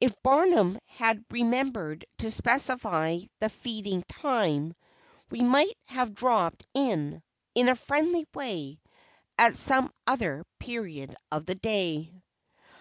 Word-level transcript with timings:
If 0.00 0.14
Barnum 0.22 0.78
had 0.86 1.24
remembered 1.28 2.04
to 2.18 2.30
specify 2.30 3.18
the 3.40 3.48
"Feeding 3.48 4.04
time," 4.04 4.74
we 5.28 5.40
might 5.40 5.76
have 5.86 6.14
dropped 6.14 6.64
in, 6.72 7.20
in 7.52 7.68
a 7.68 7.74
friendly 7.74 8.28
way, 8.32 8.78
at 9.36 9.56
some 9.56 9.90
other 10.06 10.44
period 10.60 11.16
of 11.32 11.46
the 11.46 11.56
day." 11.56 12.22